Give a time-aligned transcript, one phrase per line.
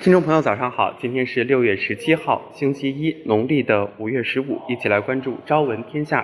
[0.00, 0.94] 听众朋友，早上好！
[1.00, 6.22] 今天是六月十七号，星期一，农历的五月十五，一起来关注《朝闻天下》。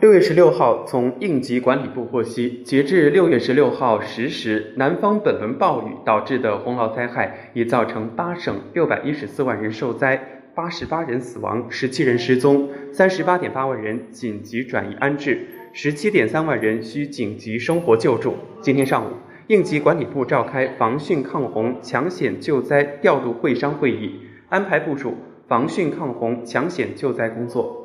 [0.00, 15.46] 六月十六号，从应急管理部获悉，截至六月十六号十时，南方本轮暴雨导致的洪涝灾害已造成八省六百一十四万人受灾，八十八人死亡，十七人失踪，三十八点八万人紧急转移安置，
[15.76, 18.36] 十七点三万人需紧急生活救助。
[18.60, 19.08] 今天上午。
[19.48, 25.14] 应急管理部召开防汛抗洪抢险救灾调度会商会议，安排部署
[25.46, 27.76] 防汛抗洪抢险救灾工作。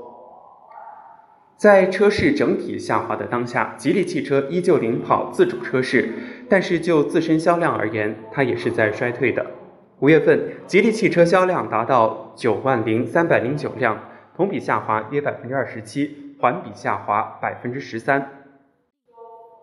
[1.57, 6.07] 在车市整体下滑的当下，吉利汽车依旧领跑自主车市，
[6.47, 9.45] 但是就自身销量而言，它也是在衰退的。
[9.99, 13.99] 五月份，吉利汽车销量达到九万零三百零九辆，
[14.37, 18.29] 同比下滑约百分之二十七，环比下滑百分之十三。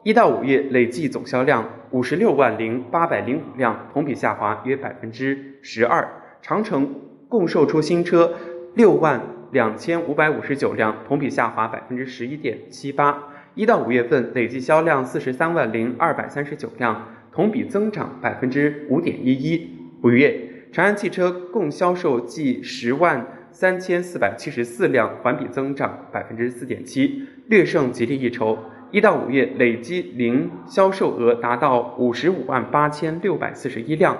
[0.05, 6.07] 一到五月累计总销量五十六万零八百零五辆，同比下滑约百分之十二。
[6.43, 6.95] 长城
[7.29, 8.35] 共售出新车
[8.75, 9.21] 六万
[9.51, 13.21] 两千五百五十九辆，同比下滑百分之十一点七八。
[13.55, 19.71] 一到五月份累计销量四十三万零二百三十九辆，同比增长百分之五点一一。
[20.03, 23.27] 五月长安汽车共销售计十万
[23.59, 28.59] 三千四百七十四辆，环比增长百分之四点七，略胜吉利一筹。
[28.91, 34.15] 一到五月累计零销售额达到五十五万八千六百四十一辆，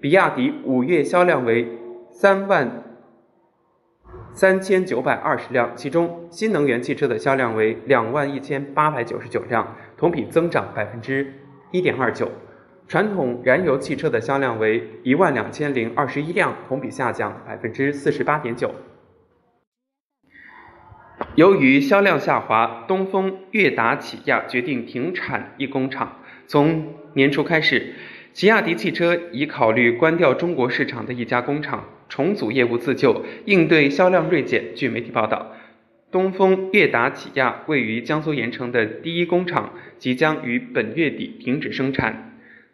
[0.00, 1.68] 比亚迪五月销量为
[2.10, 2.82] 三万
[4.32, 11.30] 三千九百二十辆，其中新能源汽车的销量为两万一千八百九十九辆，同比增长百分之
[11.72, 12.24] 一点二九；
[12.88, 18.74] 传统燃油汽车的销量为一万两千零二十一辆，同比下降百分之四十八点九。
[21.34, 26.18] 由于销量下滑，东风悦达起亚决定停产一工厂。
[26.46, 27.94] 从年初开始，
[28.34, 34.74] 起亚迪汽车已考虑关掉中国市场的一家工厂，重组业务自救，应对销量锐减。
[34.74, 35.52] 据媒体报道，
[36.10, 42.31] 东风悦达起亚位于江苏盐城的第一工厂即将于本月底停止生产。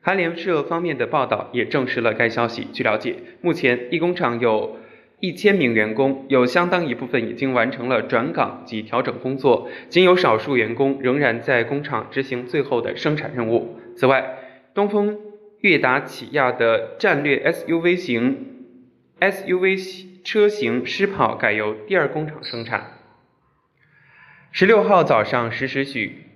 [0.09, 2.67] 韩联社方面的报道也证实了该消息。
[2.73, 4.79] 据了解，目前一工厂有。
[5.21, 13.81] 一千名员工有相当一部分已经完成了转岗及调整工作，仅有少数员工仍然在工厂执行最后的生产任务。
[13.97, 14.39] 此外，
[14.75, 15.19] 东风
[15.61, 18.47] 悦达起亚的战略 SUV 型
[19.21, 22.93] SUV 车型狮跑改由第二工厂生产。
[24.53, 26.28] 十六号早上十时许。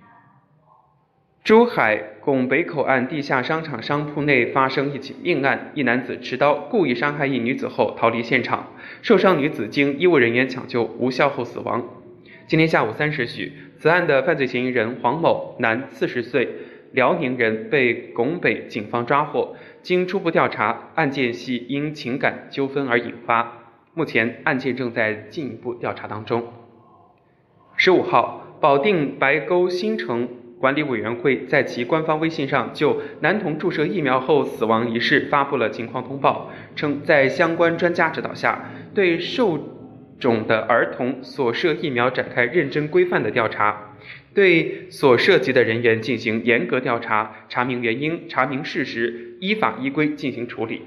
[1.43, 8.71] 珠海拱北口岸地下商场商铺内发生一起命案，一男子持刀故意伤害一女子后逃离现场，
[9.01, 11.83] 受伤女子经医务人员抢救无效后死亡。
[12.47, 16.47] 今天下午三时许，此案的犯罪嫌疑人黄某，男，四十岁，
[16.93, 19.57] 辽宁人，被拱北警方抓获。
[19.81, 26.41] 经初步调查，案件系因情感纠纷而引发，目前案件正在进一步调查当中。
[27.75, 30.29] 十五号，保定白沟新城。
[30.63, 39.59] 管理委员会在其官方微信上就男童注射疫苗后死亡一事发布了情况通报，称在相关专家指导下，对受
[40.17, 43.93] 种的儿童所涉疫苗展开认真规范的调查，
[44.33, 50.83] 对所涉及的人员进行严格调查，查明原因，查明事实，依法依规进行处理。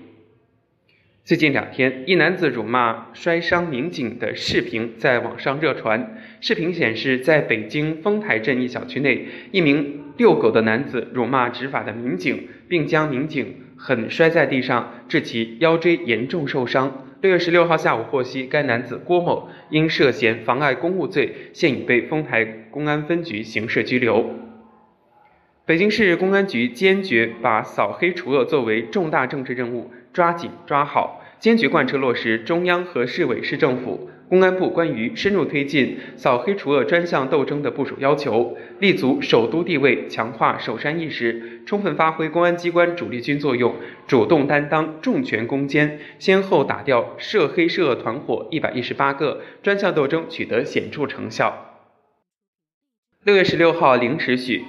[1.27, 6.17] 最近两天，一男子辱骂摔伤民警的视频在网上热传。
[6.41, 17.05] 视频显示，在北京丰台镇一小区内，一名遛狗的男子辱骂执法的民警，并将民警狠摔在地上，致其腰椎严重受伤。
[17.21, 24.31] 六月十六号下午获悉，该男子郭某因涉嫌妨碍公务罪，现已被丰台公安分局刑事拘留。
[25.65, 29.91] 北京市公安局坚决把扫黑除恶作为重大政治任务。
[30.17, 43.75] 抓紧抓好，坚决贯彻落实中央和市委市政府、公安部关于深入推进扫黑除恶专项斗争的部署要求，立足首都地位，强化守山意识，充分发挥公安机关主力军作用，
[44.07, 51.83] 主动担当重拳攻坚，先后打掉涉黑涉恶团伙一百一十八个，专项斗争取得显著成效。
[53.23, 54.65] 六月十六号零时许，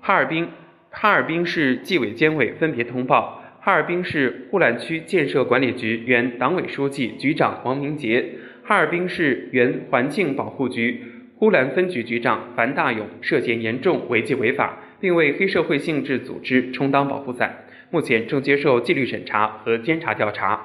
[0.00, 0.48] 哈尔滨
[0.90, 3.37] 哈尔滨市纪委监委分别通报。
[3.68, 8.24] 哈尔滨市呼兰区建设管理局原党委书记、局长王明杰，
[8.64, 11.04] 哈尔滨市原环境保护局
[11.36, 20.64] 呼兰分局局长樊大勇涉嫌严重违纪违法，并为黑社会性质组织充当保护伞，目前正接受纪律审查和监察调查。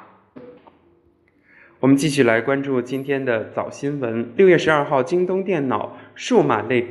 [1.82, 4.32] 我们继续来关注今天的早新闻。
[4.38, 6.88] 六月十二号，京东电脑数码类。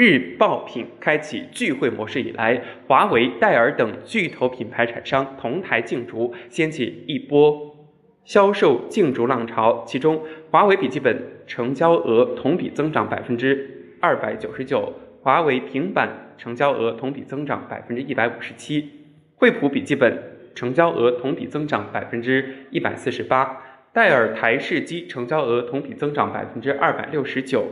[0.00, 7.76] 日爆品开启聚会模式以来，华为、戴尔等巨头品牌厂商同台竞逐，掀起一波
[8.24, 9.84] 销售竞逐浪潮。
[9.86, 18.88] 其中，华为笔记本成交额同比增长百分之二百九十九，华为平板成交额同比增长百分之一百五十七，
[19.36, 20.18] 惠普笔记本
[20.54, 23.54] 成交额同比增长百分之一百四十八，
[23.92, 27.66] 戴尔台式机成交额同比增长百分之二百六十九。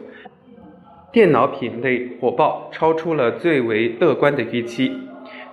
[1.10, 4.92] 电脑品类火爆，超出了最为乐观的预期。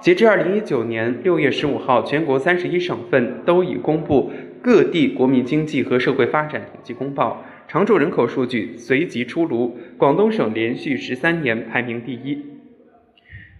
[0.01, 4.29] 截至二零一九年六月十五号，全国三十一省份都已公布
[4.61, 9.77] 各地国民经济和社会发展统计公报，常住人口数据随即出炉。
[9.97, 12.37] 广东省连续十三年排名第一。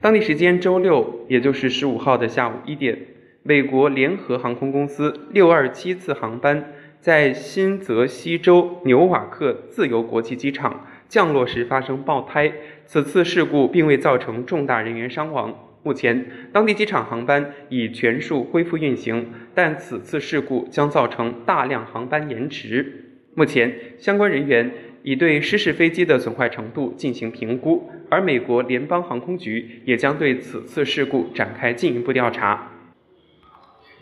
[0.01, 3.00] 当地时间周六，也就是十五号的下午一点，
[3.41, 10.86] 美国联合航空公司六二七次航班在新泽西州纽瓦克自由国际机场。
[11.07, 12.51] 降落时发生爆胎，
[12.85, 15.53] 此次事故并未造成重大人员伤亡。
[15.83, 23.21] 目前，当地机场航班已全数恢复运行，但此次事故将造成大量航班延迟。
[23.35, 24.71] 目前，相关人员
[25.03, 32.71] 已对失事飞机的损坏程度进行评估，而美国联邦航空局也将对此次事故展开进一步调查。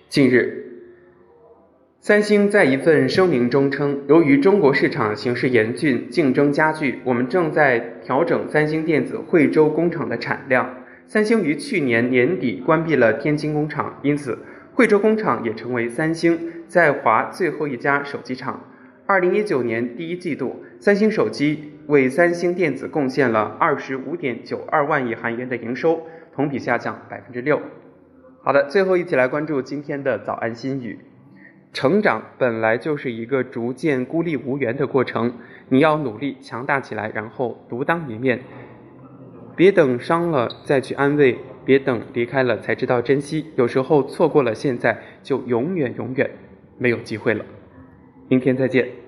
[0.07, 0.72] 近日。
[2.03, 10.69] 三星在一份声明中称，由于中国市场形势严峻，竞争加剧，我们正在调整三星电子惠州工厂的产量。
[11.07, 14.37] 三星于去年年底关闭了天津工厂，因此
[14.73, 18.61] 惠州工厂也成为三星在华最后一家手机厂。
[19.05, 26.01] 二零一九年第一季度，三星手机为三星电子贡献了二十五点九二万亿韩元的营收，
[26.35, 27.61] 同比下降百分之六。
[28.41, 30.99] 好的，最后一起来关注今天的早安心语。
[31.73, 35.33] 成长本来就是一个逐渐孤立无援的过程，
[35.69, 38.39] 你要努力强大起来，然后独当一面。
[39.55, 43.45] 别等伤了再去安慰，别等离开了才知道珍惜。
[43.55, 46.29] 有时候错过了现在，就永远永远
[46.77, 47.43] 没有机会了。
[48.29, 49.02] 明天再见。